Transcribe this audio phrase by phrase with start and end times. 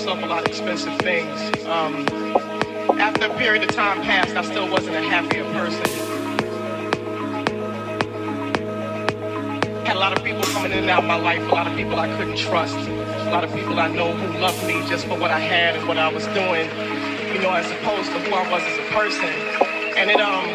[0.00, 2.06] myself a lot of expensive things, um,
[2.98, 5.84] after a period of time passed, I still wasn't a happier person.
[9.84, 11.76] Had a lot of people coming in and out of my life, a lot of
[11.76, 15.18] people I couldn't trust, a lot of people I know who loved me just for
[15.18, 16.70] what I had and what I was doing,
[17.34, 19.28] you know, as opposed to who I was as a person.
[19.98, 20.48] And it um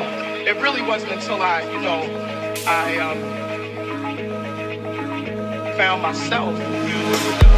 [0.48, 2.02] it really wasn't until I, you know,
[2.66, 3.22] I um
[5.78, 7.55] found myself.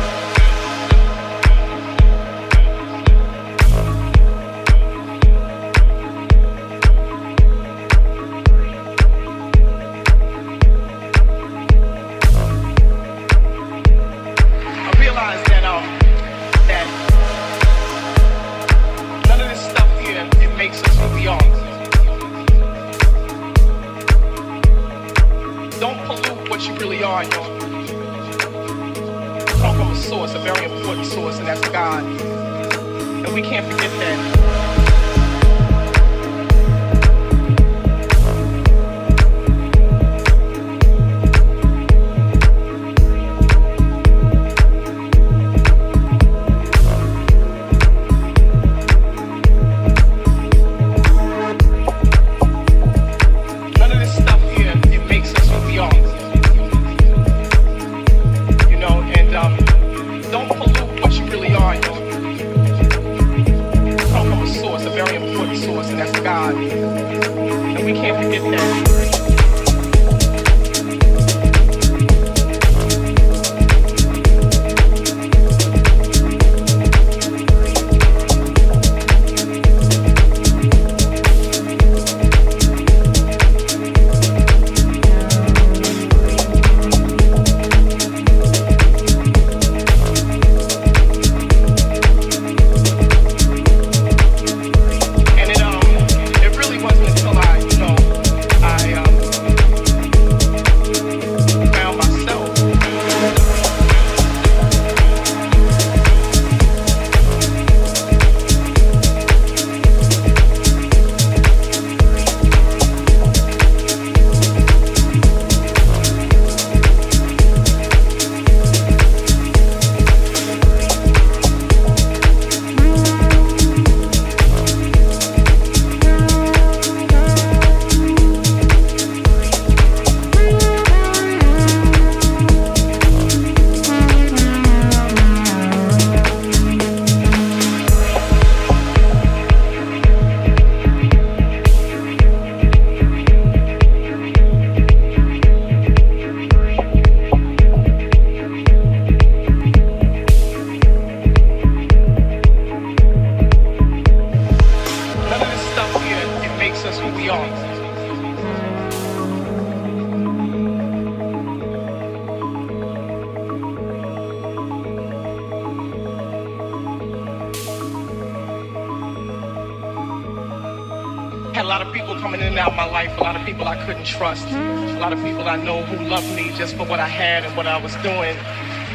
[171.57, 173.43] Had a lot of people coming in and out of my life, a lot of
[173.43, 176.85] people I couldn't trust, a lot of people I know who loved me just for
[176.85, 178.37] what I had and what I was doing,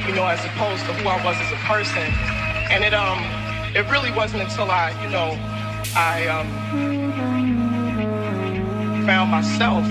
[0.07, 2.07] you know, as opposed to who I was as a person.
[2.71, 3.19] And it um
[3.75, 5.37] it really wasn't until I, you know,
[5.97, 6.47] I um
[9.07, 9.85] found myself.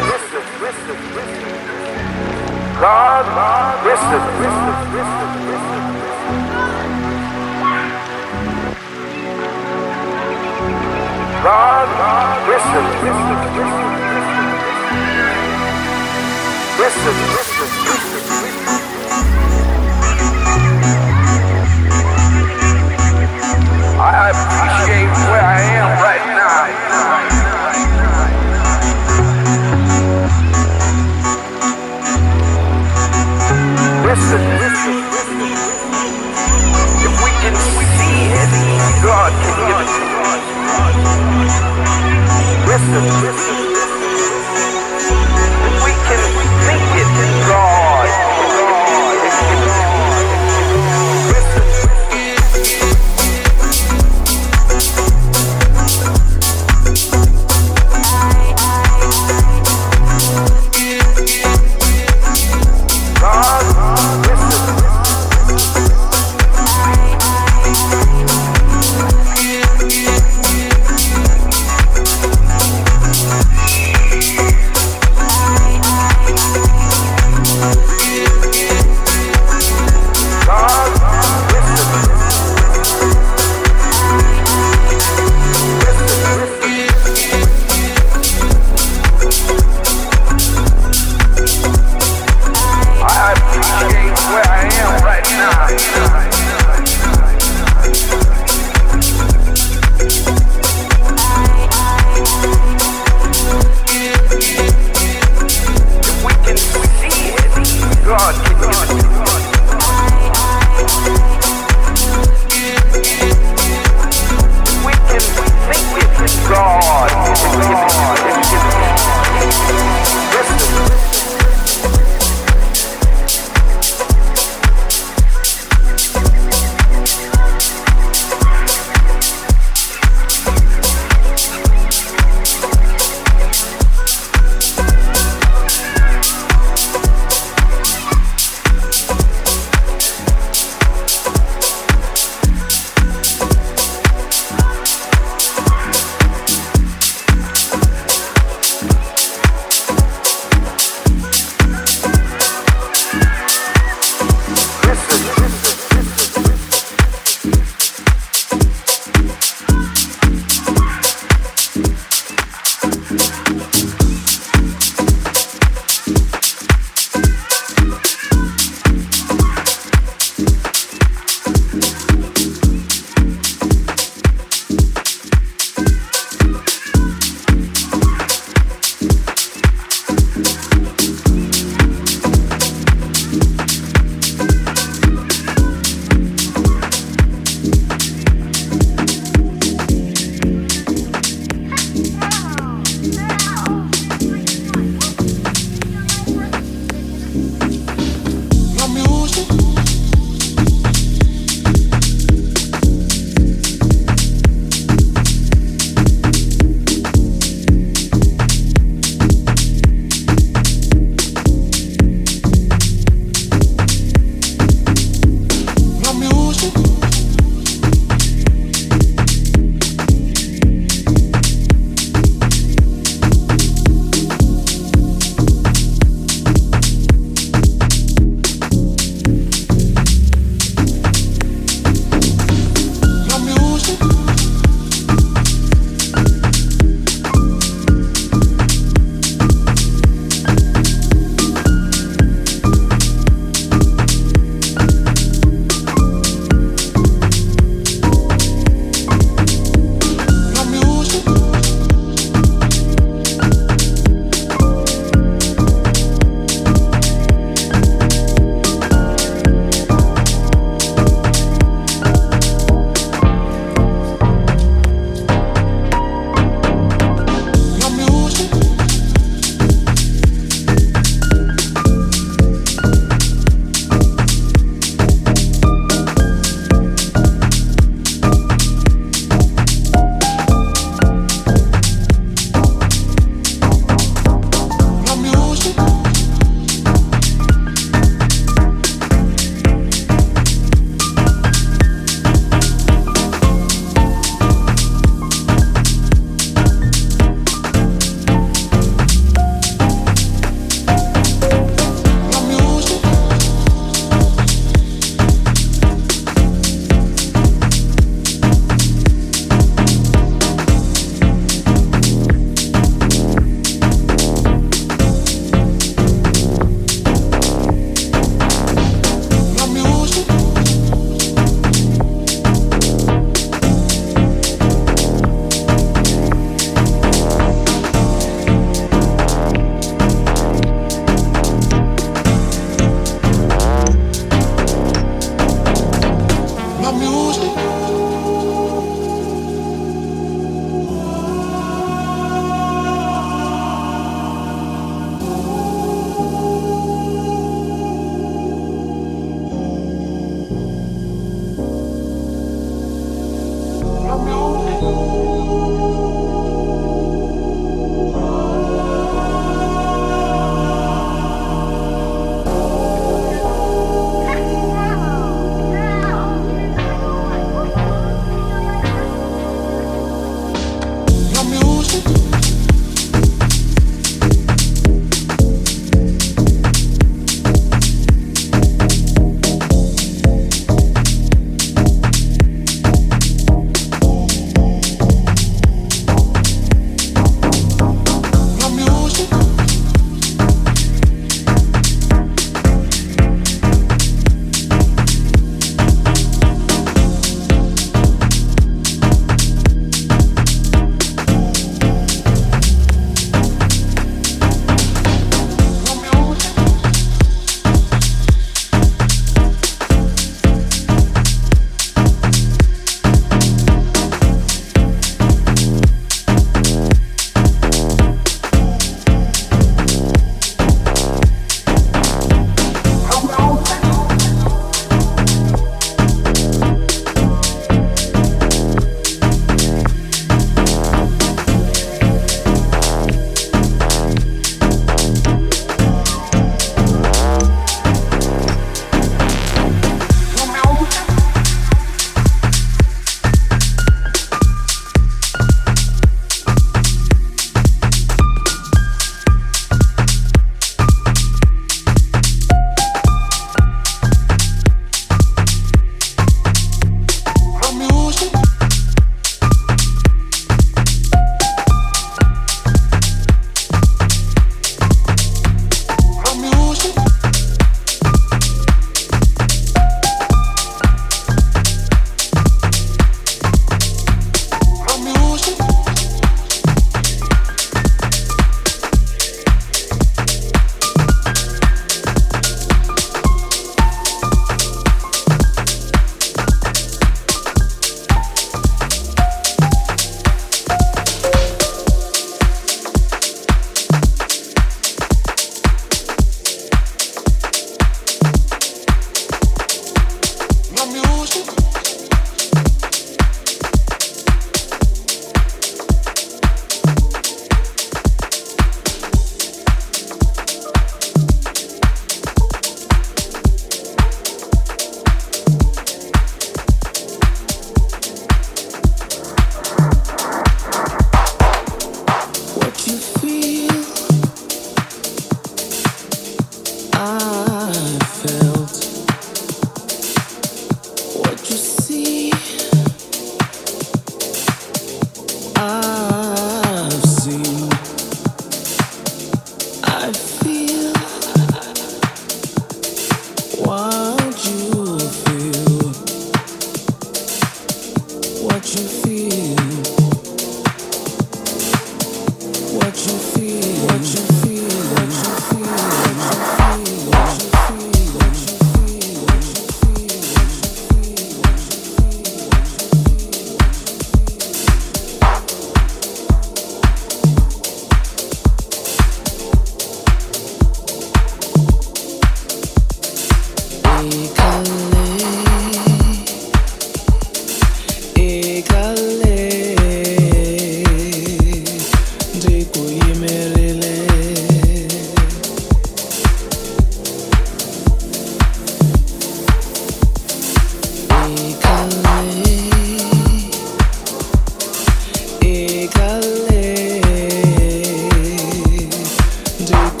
[599.65, 600.00] do.